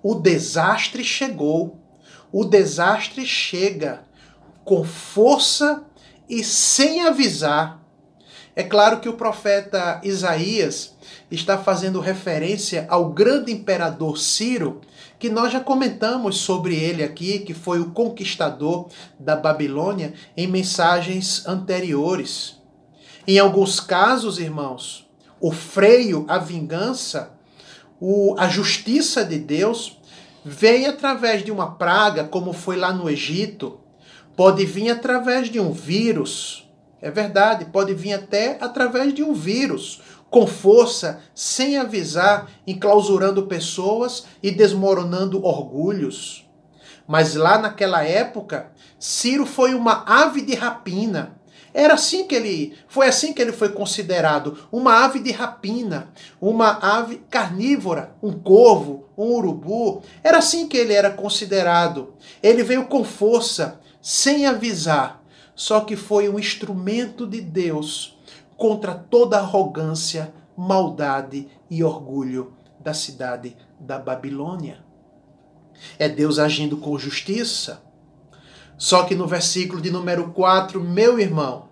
O 0.03 0.15
desastre 0.15 1.03
chegou. 1.03 1.79
O 2.31 2.43
desastre 2.43 3.25
chega 3.25 4.03
com 4.63 4.84
força 4.84 5.84
e 6.29 6.43
sem 6.43 7.05
avisar. 7.05 7.81
É 8.55 8.63
claro 8.63 9.00
que 9.00 9.07
o 9.07 9.13
profeta 9.13 10.01
Isaías 10.03 10.96
está 11.29 11.57
fazendo 11.57 12.00
referência 12.00 12.86
ao 12.89 13.10
grande 13.12 13.51
imperador 13.51 14.17
Ciro, 14.17 14.81
que 15.19 15.29
nós 15.29 15.51
já 15.51 15.59
comentamos 15.59 16.38
sobre 16.38 16.75
ele 16.75 17.03
aqui, 17.03 17.39
que 17.39 17.53
foi 17.53 17.79
o 17.79 17.91
conquistador 17.91 18.88
da 19.19 19.36
Babilônia 19.36 20.13
em 20.36 20.47
mensagens 20.47 21.45
anteriores. 21.47 22.57
Em 23.27 23.39
alguns 23.39 23.79
casos, 23.79 24.39
irmãos, 24.39 25.09
o 25.39 25.51
freio, 25.51 26.25
a 26.27 26.38
vingança, 26.38 27.33
o, 28.00 28.36
a 28.38 28.47
justiça 28.47 29.25
de 29.25 29.38
Deus 29.38 30.00
vem 30.45 30.86
através 30.86 31.43
de 31.43 31.51
uma 31.51 31.71
praga, 31.71 32.24
como 32.24 32.53
foi 32.53 32.77
lá 32.77 32.93
no 32.93 33.09
Egito, 33.09 33.79
pode 34.36 34.65
vir 34.65 34.89
através 34.91 35.50
de 35.50 35.59
um 35.59 35.71
vírus. 35.71 36.69
É 37.01 37.12
verdade, 37.12 37.65
pode 37.65 37.93
vir 37.93 38.13
até 38.13 38.57
através 38.62 39.13
de 39.13 39.24
um 39.24 39.33
vírus, 39.33 40.01
com 40.29 40.46
força, 40.46 41.22
sem 41.34 41.77
avisar, 41.77 42.50
enclausurando 42.65 43.48
pessoas 43.48 44.25
e 44.43 44.51
desmoronando 44.51 45.43
orgulhos. 45.46 46.48
Mas 47.07 47.36
lá 47.36 47.57
naquela 47.57 48.03
época, 48.03 48.72
Ciro 49.00 49.46
foi 49.46 49.74
uma 49.74 50.03
ave 50.05 50.41
de 50.41 50.53
rapina. 50.53 51.38
Era 51.74 51.93
assim 51.93 52.25
que 52.25 52.36
ele, 52.36 52.75
foi 52.88 53.07
assim 53.07 53.34
que 53.34 53.41
ele 53.41 53.51
foi 53.51 53.69
considerado, 53.69 54.57
uma 54.72 55.05
ave 55.05 55.19
de 55.19 55.31
rapina, 55.31 56.12
uma 56.41 56.72
ave 56.72 57.22
carnívora, 57.29 58.15
um 58.22 58.34
corvo, 58.34 59.05
um 59.17 59.36
urubu. 59.36 60.01
Era 60.24 60.39
assim 60.39 60.67
que 60.67 60.75
ele 60.75 60.93
era 60.93 61.12
considerado. 61.12 62.13
Ele 62.41 62.63
veio 62.63 62.88
com 62.88 63.03
força, 63.03 63.79
sem 64.01 64.46
avisar, 64.48 65.24
só 65.55 65.81
que 65.81 65.96
foi 65.96 66.27
um 66.27 66.39
instrumento 66.39 67.27
de 67.27 67.41
Deus 67.41 68.17
contra 68.57 68.93
toda 68.93 69.37
arrogância, 69.37 70.33
maldade 70.57 71.47
e 71.69 71.83
orgulho 71.83 72.53
da 72.79 72.93
cidade 72.93 73.55
da 73.79 73.99
Babilônia. 73.99 74.83
É 75.99 76.09
Deus 76.09 76.39
agindo 76.39 76.77
com 76.77 76.97
justiça. 76.97 77.83
Só 78.77 79.03
que 79.03 79.15
no 79.15 79.27
versículo 79.27 79.81
de 79.81 79.91
número 79.91 80.31
4, 80.31 80.83
meu 80.83 81.19
irmão, 81.19 81.69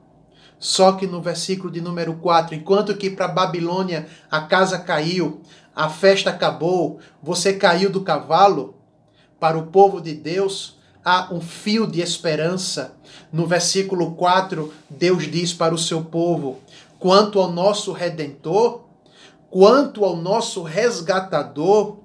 só 0.58 0.94
que 0.94 1.06
no 1.06 1.22
versículo 1.22 1.72
de 1.72 1.82
número 1.82 2.16
4, 2.16 2.56
enquanto 2.56 2.96
que 2.96 3.10
para 3.10 3.28
Babilônia 3.28 4.08
a 4.30 4.42
casa 4.42 4.80
caiu, 4.80 5.42
a 5.76 5.90
festa 5.90 6.30
acabou, 6.30 7.00
você 7.22 7.54
caiu 7.54 7.92
do 7.92 8.02
cavalo, 8.02 8.76
para 9.40 9.58
o 9.58 9.68
povo 9.68 10.02
de 10.02 10.14
Deus 10.14 10.80
há 11.06 11.32
um 11.32 11.40
fio 11.40 11.86
de 11.86 12.02
esperança. 12.02 12.98
No 13.32 13.46
versículo 13.46 14.16
4, 14.16 14.74
Deus 14.90 15.30
diz 15.30 15.54
para 15.54 15.76
o 15.76 15.78
seu 15.78 16.04
povo: 16.04 16.60
quanto 16.98 17.40
ao 17.40 17.52
nosso 17.52 17.92
redentor, 17.92 18.82
quanto 19.52 20.04
ao 20.04 20.18
nosso 20.18 20.64
resgatador, 20.64 22.00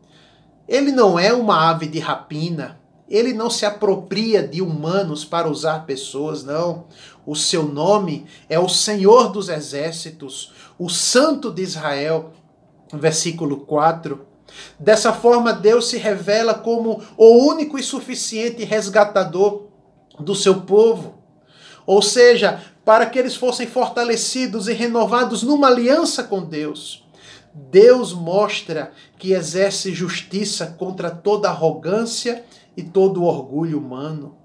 ele 0.69 0.92
não 0.92 1.19
é 1.19 1.33
uma 1.33 1.71
ave 1.71 1.87
de 1.87 1.99
rapina. 1.99 2.78
Ele 3.09 3.33
não 3.33 3.50
se 3.50 3.66
apropria 3.66 4.47
de 4.47 4.62
humanos 4.62 5.25
para 5.25 5.50
usar 5.50 5.85
pessoas, 5.85 6.45
não. 6.45 6.85
O 7.26 7.35
seu 7.35 7.64
nome 7.64 8.25
é 8.49 8.57
o 8.57 8.69
Senhor 8.69 9.33
dos 9.33 9.49
Exércitos, 9.49 10.52
o 10.78 10.88
Santo 10.88 11.50
de 11.50 11.61
Israel. 11.62 12.33
Versículo 12.92 13.59
4. 13.59 14.29
Dessa 14.78 15.12
forma, 15.12 15.52
Deus 15.52 15.88
se 15.88 15.99
revela 15.99 16.54
como 16.54 17.02
o 17.16 17.47
único 17.47 17.78
e 17.78 17.83
suficiente 17.83 18.64
resgatador 18.64 19.66
do 20.19 20.35
seu 20.35 20.62
povo. 20.62 21.23
Ou 21.87 22.02
seja, 22.02 22.62
para 22.85 23.07
que 23.07 23.19
eles 23.19 23.37
fossem 23.37 23.66
fortalecidos 23.66 24.69
e 24.69 24.73
renovados 24.73 25.42
numa 25.42 25.69
aliança 25.69 26.25
com 26.25 26.42
Deus. 26.42 27.07
Deus 27.52 28.12
mostra 28.12 28.92
que 29.19 29.33
exerce 29.33 29.92
justiça 29.92 30.66
contra 30.78 31.11
toda 31.11 31.49
arrogância 31.49 32.45
e 32.76 32.83
todo 32.83 33.25
orgulho 33.25 33.78
humano. 33.78 34.37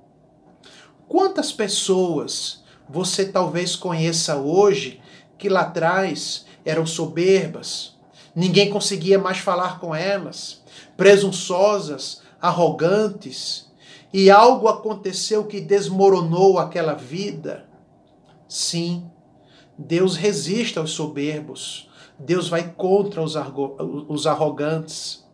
Quantas 1.08 1.52
pessoas 1.52 2.64
você 2.90 3.26
talvez 3.26 3.76
conheça 3.76 4.38
hoje 4.38 5.02
que 5.38 5.50
lá 5.50 5.62
atrás 5.62 6.46
eram 6.64 6.86
soberbas, 6.86 7.95
ninguém 8.36 8.70
conseguia 8.70 9.18
mais 9.18 9.38
falar 9.38 9.80
com 9.80 9.96
elas, 9.96 10.62
presunçosas, 10.98 12.22
arrogantes, 12.42 13.72
e 14.14 14.30
algo 14.30 14.68
aconteceu 14.68 15.46
que 15.46 15.60
desmoronou 15.60 16.60
aquela 16.60 16.94
vida? 16.94 17.66
Sim, 18.48 19.10
Deus 19.78 20.16
resiste 20.16 20.78
aos 20.78 20.92
soberbos, 20.92 21.90
Deus 22.18 22.48
vai 22.48 22.72
contra 22.72 23.22
os, 23.22 24.26
arrogantes. 24.26 25.25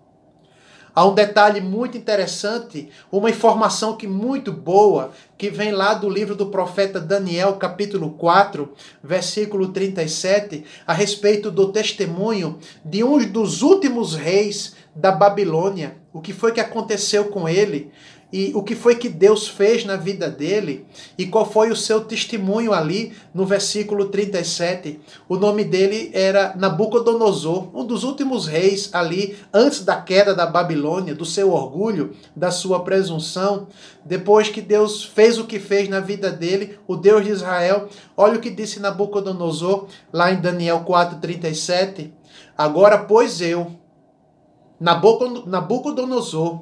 Há 0.93 1.05
um 1.05 1.15
detalhe 1.15 1.61
muito 1.61 1.97
interessante, 1.97 2.89
uma 3.09 3.29
informação 3.29 3.95
que 3.95 4.05
muito 4.05 4.51
boa, 4.51 5.11
que 5.37 5.49
vem 5.49 5.71
lá 5.71 5.93
do 5.93 6.09
livro 6.09 6.35
do 6.35 6.47
profeta 6.47 6.99
Daniel, 6.99 7.53
capítulo 7.53 8.11
4, 8.11 8.69
versículo 9.01 9.69
37, 9.69 10.65
a 10.85 10.91
respeito 10.91 11.49
do 11.49 11.71
testemunho 11.71 12.59
de 12.83 13.05
um 13.05 13.25
dos 13.25 13.61
últimos 13.61 14.15
reis 14.15 14.75
da 14.93 15.13
Babilônia. 15.13 15.95
O 16.11 16.19
que 16.19 16.33
foi 16.33 16.51
que 16.51 16.59
aconteceu 16.59 17.25
com 17.25 17.47
ele? 17.47 17.89
E 18.31 18.51
o 18.55 18.63
que 18.63 18.75
foi 18.75 18.95
que 18.95 19.09
Deus 19.09 19.47
fez 19.47 19.83
na 19.83 19.97
vida 19.97 20.29
dele 20.29 20.85
e 21.17 21.25
qual 21.25 21.45
foi 21.45 21.69
o 21.69 21.75
seu 21.75 22.01
testemunho 22.01 22.71
ali 22.71 23.11
no 23.33 23.45
versículo 23.45 24.05
37. 24.05 25.01
O 25.27 25.35
nome 25.35 25.65
dele 25.65 26.09
era 26.13 26.55
Nabucodonosor, 26.55 27.69
um 27.75 27.85
dos 27.85 28.03
últimos 28.03 28.47
reis 28.47 28.89
ali 28.93 29.37
antes 29.53 29.83
da 29.83 29.99
queda 30.01 30.33
da 30.33 30.45
Babilônia, 30.45 31.13
do 31.13 31.25
seu 31.25 31.51
orgulho, 31.51 32.15
da 32.35 32.51
sua 32.51 32.83
presunção. 32.83 33.67
Depois 34.05 34.47
que 34.47 34.61
Deus 34.61 35.03
fez 35.03 35.37
o 35.37 35.45
que 35.45 35.59
fez 35.59 35.89
na 35.89 35.99
vida 35.99 36.31
dele, 36.31 36.79
o 36.87 36.95
Deus 36.95 37.25
de 37.25 37.31
Israel, 37.31 37.89
olha 38.15 38.37
o 38.37 38.41
que 38.41 38.49
disse 38.49 38.79
Nabucodonosor 38.79 39.87
lá 40.11 40.31
em 40.31 40.39
Daniel 40.39 40.85
4:37. 40.85 42.13
Agora, 42.57 42.97
pois 42.97 43.41
eu, 43.41 43.75
Nabucodonosor, 44.79 46.61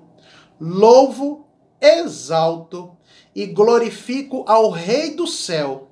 louvo 0.59 1.48
exalto 1.81 2.97
e 3.35 3.45
glorifico 3.45 4.43
ao 4.47 4.69
Rei 4.69 5.11
do 5.11 5.27
céu, 5.27 5.89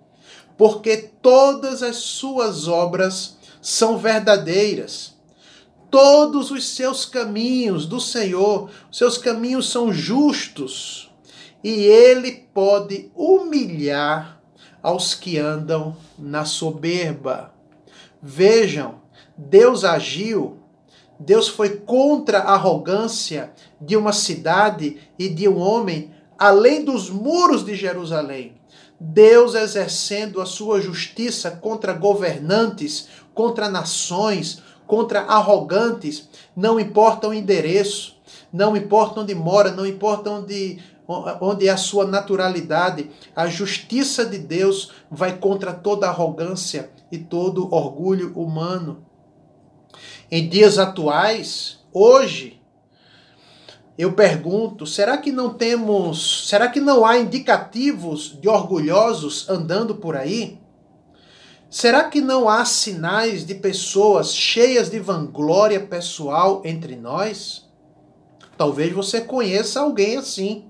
porque 0.57 0.97
todas 1.21 1.83
as 1.83 1.97
suas 1.97 2.67
obras 2.67 3.37
são 3.61 3.97
verdadeiras. 3.97 5.15
Todos 5.89 6.51
os 6.51 6.67
seus 6.67 7.05
caminhos 7.05 7.85
do 7.85 7.99
Senhor, 8.01 8.69
seus 8.91 9.17
caminhos 9.17 9.69
são 9.69 9.93
justos, 9.93 11.09
e 11.63 11.69
ele 11.69 12.47
pode 12.53 13.09
humilhar 13.15 14.41
aos 14.83 15.13
que 15.13 15.37
andam 15.37 15.95
na 16.17 16.43
soberba. 16.43 17.53
Vejam, 18.21 19.01
Deus 19.37 19.83
agiu 19.83 20.56
Deus 21.19 21.47
foi 21.47 21.77
contra 21.77 22.39
a 22.39 22.53
arrogância 22.53 23.51
de 23.81 23.97
uma 23.97 24.13
cidade 24.13 24.97
e 25.17 25.27
de 25.29 25.47
um 25.47 25.57
homem 25.57 26.11
além 26.37 26.85
dos 26.85 27.09
muros 27.09 27.65
de 27.65 27.75
Jerusalém. 27.75 28.55
Deus 28.99 29.53
exercendo 29.55 30.41
a 30.41 30.45
sua 30.45 30.81
justiça 30.81 31.51
contra 31.51 31.93
governantes, 31.93 33.07
contra 33.33 33.69
nações, 33.69 34.61
contra 34.87 35.21
arrogantes, 35.21 36.29
não 36.55 36.79
importa 36.79 37.27
o 37.27 37.33
endereço, 37.33 38.15
não 38.51 38.75
importa 38.75 39.19
onde 39.19 39.35
mora, 39.35 39.71
não 39.71 39.85
importa 39.85 40.31
onde, 40.31 40.79
onde 41.41 41.67
é 41.67 41.71
a 41.71 41.77
sua 41.77 42.05
naturalidade, 42.07 43.11
a 43.35 43.47
justiça 43.47 44.25
de 44.25 44.37
Deus 44.37 44.91
vai 45.11 45.37
contra 45.37 45.73
toda 45.73 46.07
arrogância 46.07 46.89
e 47.11 47.17
todo 47.17 47.71
orgulho 47.73 48.31
humano. 48.35 49.05
Em 50.29 50.49
dias 50.49 50.77
atuais, 50.77 51.79
hoje, 51.93 52.61
eu 53.97 54.11
pergunto, 54.11 54.85
será 54.85 55.17
que 55.17 55.31
não 55.31 55.53
temos, 55.53 56.49
será 56.49 56.67
que 56.67 56.81
não 56.81 57.05
há 57.05 57.17
indicativos 57.17 58.37
de 58.41 58.49
orgulhosos 58.49 59.49
andando 59.49 59.95
por 59.95 60.17
aí? 60.17 60.59
Será 61.69 62.03
que 62.03 62.19
não 62.19 62.49
há 62.49 62.65
sinais 62.65 63.45
de 63.45 63.55
pessoas 63.55 64.35
cheias 64.35 64.89
de 64.89 64.99
vanglória 64.99 65.79
pessoal 65.79 66.61
entre 66.65 66.97
nós? 66.97 67.65
Talvez 68.57 68.91
você 68.91 69.21
conheça 69.21 69.79
alguém 69.79 70.17
assim. 70.17 70.65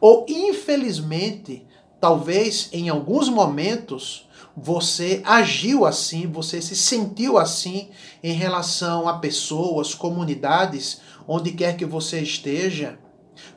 Ou, 0.00 0.24
infelizmente, 0.28 1.66
talvez 2.00 2.68
em 2.72 2.88
alguns 2.88 3.28
momentos 3.28 4.26
você 4.56 5.20
agiu 5.24 5.84
assim, 5.84 6.26
você 6.26 6.62
se 6.62 6.74
sentiu 6.74 7.36
assim 7.36 7.88
em 8.22 8.32
relação 8.32 9.06
a 9.06 9.18
pessoas, 9.18 9.94
comunidades, 9.94 11.00
onde 11.28 11.52
quer 11.52 11.76
que 11.76 11.84
você 11.84 12.20
esteja. 12.20 12.98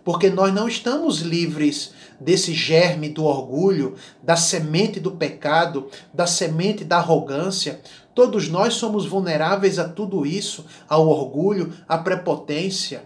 Porque 0.03 0.29
nós 0.29 0.53
não 0.53 0.67
estamos 0.67 1.19
livres 1.19 1.93
desse 2.19 2.53
germe 2.53 3.07
do 3.07 3.23
orgulho, 3.23 3.95
da 4.21 4.35
semente 4.35 4.99
do 4.99 5.11
pecado, 5.11 5.89
da 6.13 6.27
semente 6.27 6.83
da 6.83 6.97
arrogância. 6.97 7.79
Todos 8.13 8.49
nós 8.49 8.73
somos 8.73 9.05
vulneráveis 9.05 9.79
a 9.79 9.87
tudo 9.87 10.25
isso, 10.25 10.65
ao 10.89 11.07
orgulho, 11.07 11.73
à 11.87 11.97
prepotência. 11.97 13.03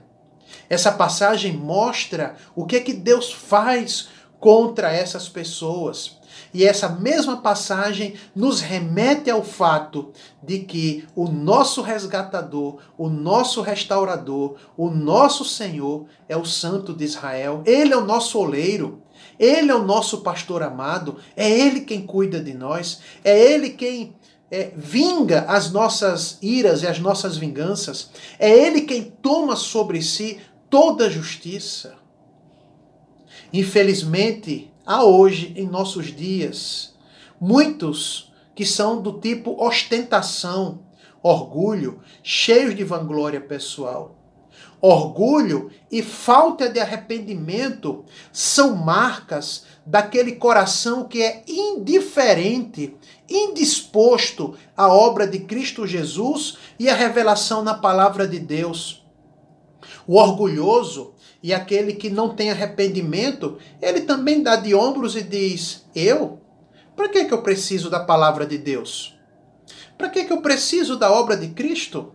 Essa 0.68 0.92
passagem 0.92 1.54
mostra 1.54 2.36
o 2.56 2.66
que 2.66 2.78
é 2.78 2.80
que 2.80 2.94
Deus 2.94 3.32
faz 3.32 4.10
contra 4.44 4.92
essas 4.92 5.30
pessoas. 5.30 6.18
E 6.54 6.66
essa 6.66 6.90
mesma 6.90 7.38
passagem 7.38 8.16
nos 8.36 8.60
remete 8.60 9.30
ao 9.30 9.42
fato 9.42 10.12
de 10.44 10.60
que 10.60 11.08
o 11.16 11.30
nosso 11.30 11.82
resgatador, 11.82 12.80
o 12.98 13.08
nosso 13.08 13.62
restaurador, 13.62 14.56
o 14.76 14.90
nosso 14.90 15.46
Senhor 15.46 16.08
é 16.28 16.36
o 16.36 16.44
Santo 16.44 16.94
de 16.94 17.06
Israel. 17.06 17.64
Ele 17.66 17.94
é 17.94 17.98
o 17.98 18.06
nosso 18.06 18.38
oleiro. 18.38 19.02
Ele 19.40 19.72
é 19.72 19.76
o 19.76 19.84
nosso 19.84 20.20
pastor 20.20 20.62
amado, 20.62 21.18
é 21.36 21.50
Ele 21.50 21.82
quem 21.82 22.06
cuida 22.06 22.40
de 22.42 22.54
nós, 22.54 23.00
é 23.24 23.38
Ele 23.40 23.70
quem 23.70 24.16
é, 24.52 24.72
vinga 24.76 25.46
as 25.48 25.72
nossas 25.72 26.38
iras 26.42 26.84
e 26.84 26.88
as 26.88 27.00
nossas 27.00 27.38
vinganças. 27.38 28.10
É 28.38 28.50
Ele 28.50 28.82
quem 28.82 29.04
toma 29.04 29.56
sobre 29.56 30.02
si 30.02 30.40
toda 30.70 31.06
a 31.06 31.10
justiça. 31.10 32.03
Infelizmente, 33.54 34.74
há 34.84 35.04
hoje, 35.04 35.54
em 35.56 35.68
nossos 35.68 36.08
dias, 36.08 36.96
muitos 37.40 38.34
que 38.56 38.66
são 38.66 39.00
do 39.00 39.20
tipo 39.20 39.64
ostentação, 39.64 40.80
orgulho, 41.22 42.00
cheios 42.24 42.76
de 42.76 42.84
vanglória 42.84 43.40
pessoal. 43.40 44.16
Orgulho 44.82 45.72
e 45.92 46.02
falta 46.02 46.68
de 46.68 46.80
arrependimento 46.80 48.04
são 48.32 48.76
marcas 48.76 49.66
daquele 49.86 50.34
coração 50.34 51.06
que 51.06 51.22
é 51.22 51.44
indiferente, 51.48 52.96
indisposto 53.30 54.56
à 54.76 54.88
obra 54.88 55.28
de 55.28 55.40
Cristo 55.40 55.86
Jesus 55.86 56.58
e 56.80 56.90
à 56.90 56.96
revelação 56.96 57.64
na 57.64 57.76
palavra 57.76 58.28
de 58.28 58.40
Deus. 58.40 59.06
O 60.08 60.18
orgulhoso 60.18 61.13
e 61.44 61.54
aquele 61.54 61.94
que 61.94 62.10
não 62.10 62.34
tem 62.34 62.50
arrependimento, 62.50 63.58
ele 63.82 64.02
também 64.02 64.42
dá 64.42 64.56
de 64.56 64.74
ombros 64.74 65.14
e 65.18 65.22
diz: 65.22 65.86
Eu? 65.94 66.40
Para 66.96 67.10
que, 67.10 67.26
que 67.26 67.34
eu 67.34 67.42
preciso 67.42 67.90
da 67.90 68.00
palavra 68.00 68.46
de 68.46 68.58
Deus? 68.58 69.20
Para 69.98 70.10
que, 70.10 70.24
que 70.24 70.32
eu 70.32 70.42
preciso 70.42 70.96
da 70.96 71.12
obra 71.12 71.36
de 71.36 71.50
Cristo? 71.50 72.14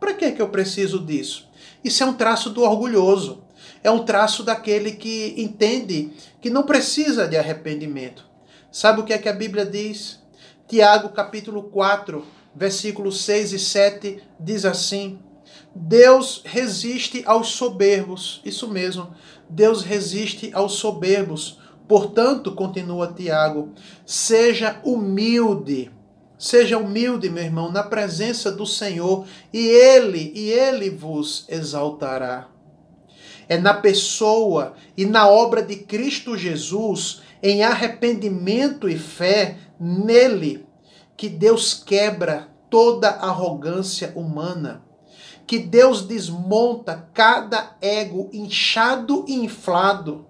Para 0.00 0.12
que, 0.12 0.32
que 0.32 0.42
eu 0.42 0.48
preciso 0.48 0.98
disso? 0.98 1.48
Isso 1.84 2.02
é 2.02 2.06
um 2.06 2.14
traço 2.14 2.50
do 2.50 2.62
orgulhoso. 2.62 3.44
É 3.82 3.90
um 3.90 4.04
traço 4.04 4.42
daquele 4.42 4.92
que 4.92 5.34
entende 5.36 6.10
que 6.40 6.50
não 6.50 6.64
precisa 6.64 7.28
de 7.28 7.36
arrependimento. 7.36 8.26
Sabe 8.72 9.00
o 9.00 9.04
que 9.04 9.12
é 9.12 9.18
que 9.18 9.28
a 9.28 9.32
Bíblia 9.32 9.64
diz? 9.64 10.20
Tiago 10.66 11.10
capítulo 11.10 11.64
4, 11.64 12.26
versículos 12.54 13.22
6 13.22 13.52
e 13.52 13.58
7 13.58 14.22
diz 14.40 14.64
assim: 14.64 15.18
Deus 15.80 16.42
resiste 16.44 17.22
aos 17.24 17.48
soberbos. 17.48 18.40
Isso 18.44 18.68
mesmo. 18.68 19.14
Deus 19.48 19.82
resiste 19.82 20.50
aos 20.52 20.72
soberbos. 20.72 21.58
Portanto, 21.86 22.52
continua 22.54 23.14
Tiago, 23.14 23.72
seja 24.04 24.78
humilde 24.84 25.90
Seja 26.38 26.78
humilde, 26.78 27.28
meu 27.28 27.42
irmão, 27.42 27.72
na 27.72 27.82
presença 27.82 28.52
do 28.52 28.64
Senhor, 28.64 29.26
e 29.52 29.66
ele, 29.66 30.30
e 30.36 30.52
ele 30.52 30.88
vos 30.88 31.44
exaltará. 31.48 32.46
É 33.48 33.58
na 33.58 33.74
pessoa 33.74 34.74
e 34.96 35.04
na 35.04 35.28
obra 35.28 35.62
de 35.62 35.74
Cristo 35.74 36.38
Jesus, 36.38 37.22
em 37.42 37.64
arrependimento 37.64 38.88
e 38.88 38.96
fé 38.96 39.56
nele, 39.80 40.64
que 41.16 41.28
Deus 41.28 41.74
quebra 41.74 42.48
toda 42.70 43.08
arrogância 43.08 44.12
humana, 44.14 44.84
que 45.48 45.58
Deus 45.58 46.02
desmonta 46.02 47.08
cada 47.12 47.76
ego 47.80 48.30
inchado 48.32 49.24
e 49.26 49.34
inflado. 49.34 50.26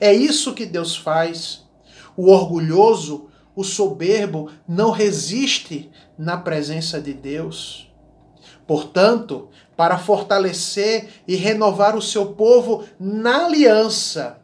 É 0.00 0.12
isso 0.12 0.54
que 0.54 0.66
Deus 0.66 0.96
faz. 0.96 1.68
O 2.16 2.30
orgulhoso 2.30 3.28
o 3.58 3.64
soberbo 3.64 4.52
não 4.68 4.92
resiste 4.92 5.90
na 6.16 6.36
presença 6.36 7.00
de 7.00 7.12
Deus. 7.12 7.92
Portanto, 8.68 9.48
para 9.76 9.98
fortalecer 9.98 11.08
e 11.26 11.34
renovar 11.34 11.96
o 11.96 12.02
seu 12.02 12.34
povo 12.34 12.84
na 13.00 13.46
aliança, 13.46 14.38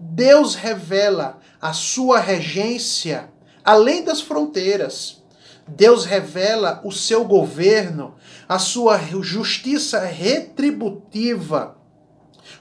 Deus 0.00 0.56
revela 0.56 1.38
a 1.60 1.72
sua 1.72 2.18
regência 2.18 3.30
além 3.64 4.02
das 4.02 4.20
fronteiras. 4.20 5.22
Deus 5.68 6.04
revela 6.04 6.80
o 6.84 6.90
seu 6.90 7.24
governo, 7.24 8.16
a 8.48 8.58
sua 8.58 8.98
justiça 8.98 10.00
retributiva 10.00 11.76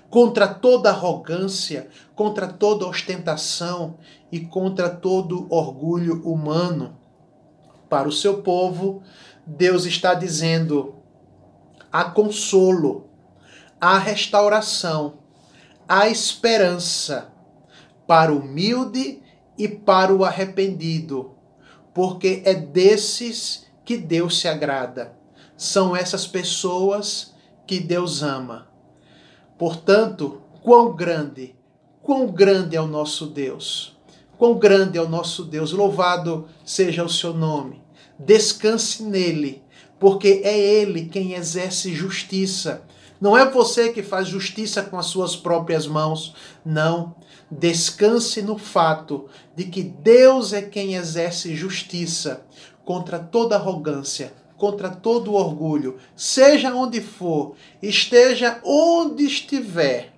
contra 0.10 0.48
toda 0.48 0.90
arrogância, 0.90 1.90
contra 2.16 2.48
toda 2.48 2.88
ostentação 2.88 3.98
e 4.32 4.40
contra 4.40 4.90
todo 4.90 5.46
orgulho 5.50 6.26
humano. 6.28 6.98
Para 7.90 8.08
o 8.08 8.12
seu 8.12 8.42
povo, 8.42 9.04
Deus 9.46 9.86
está 9.86 10.14
dizendo: 10.14 10.96
há 11.92 12.06
consolo, 12.06 13.10
há 13.80 13.98
restauração, 14.00 15.20
há 15.88 16.10
esperança 16.10 17.32
para 18.08 18.34
o 18.34 18.40
humilde 18.40 19.22
e 19.58 19.68
para 19.68 20.14
o 20.14 20.26
arrependido, 20.26 21.36
porque 21.94 22.42
é 22.44 22.54
desses 22.54 23.68
que 23.84 23.98
Deus 23.98 24.40
se 24.40 24.48
agrada. 24.48 25.15
São 25.58 25.96
essas 25.96 26.28
pessoas 26.28 27.34
que 27.66 27.80
Deus 27.80 28.22
ama. 28.22 28.68
Portanto, 29.58 30.42
quão 30.62 30.94
grande, 30.94 31.56
quão 32.02 32.28
grande 32.28 32.76
é 32.76 32.82
o 32.82 32.88
nosso 32.88 33.28
Deus. 33.28 33.98
Quão 34.38 34.56
grande 34.56 34.98
é 34.98 35.02
o 35.02 35.08
nosso 35.08 35.46
Deus. 35.46 35.72
Louvado 35.72 36.48
seja 36.66 37.04
o 37.04 37.10
seu 37.10 37.34
nome. 37.34 37.82
Descanse 38.20 39.04
nele, 39.04 39.64
porque 40.00 40.42
é 40.44 40.58
ele 40.58 41.06
quem 41.06 41.34
exerce 41.34 41.94
justiça. 41.94 42.84
Não 43.20 43.38
é 43.38 43.50
você 43.50 43.94
que 43.94 44.04
faz 44.04 44.28
justiça 44.28 44.84
com 44.84 44.98
as 44.98 45.06
suas 45.06 45.36
próprias 45.36 45.88
mãos. 45.88 46.36
Não. 46.66 47.16
Descanse 47.50 48.42
no 48.42 48.58
fato 48.58 49.28
de 49.56 49.66
que 49.66 49.84
Deus 49.84 50.52
é 50.52 50.62
quem 50.62 50.96
exerce 50.96 51.56
justiça 51.56 52.46
contra 52.84 53.18
toda 53.20 53.56
arrogância, 53.56 54.34
contra 54.66 54.90
todo 54.90 55.34
orgulho, 55.34 55.98
seja 56.16 56.74
onde 56.74 57.00
for, 57.00 57.54
esteja 57.84 58.60
onde 58.64 59.24
estiver, 59.24 60.12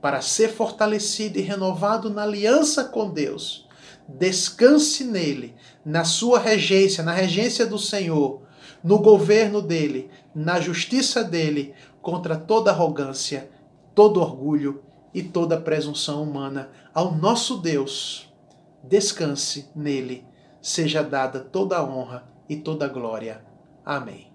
para 0.00 0.20
ser 0.20 0.50
fortalecido 0.50 1.40
e 1.40 1.42
renovado 1.42 2.08
na 2.08 2.22
aliança 2.22 2.84
com 2.84 3.10
Deus. 3.10 3.66
Descanse 4.06 5.02
nele, 5.02 5.56
na 5.84 6.04
sua 6.04 6.38
regência, 6.38 7.02
na 7.02 7.10
regência 7.10 7.66
do 7.66 7.80
Senhor, 7.80 8.42
no 8.82 9.00
governo 9.00 9.60
dele, 9.60 10.08
na 10.32 10.60
justiça 10.60 11.24
dele, 11.24 11.74
contra 12.00 12.36
toda 12.36 12.70
arrogância, 12.70 13.50
todo 13.92 14.20
orgulho 14.20 14.84
e 15.12 15.20
toda 15.20 15.60
presunção 15.60 16.22
humana. 16.22 16.70
Ao 16.94 17.12
nosso 17.12 17.56
Deus, 17.56 18.32
descanse 18.84 19.68
nele, 19.74 20.24
seja 20.60 21.02
dada 21.02 21.40
toda 21.40 21.76
a 21.76 21.84
honra 21.84 22.30
e 22.48 22.56
toda 22.56 22.88
glória. 22.88 23.44
Amém. 23.84 24.31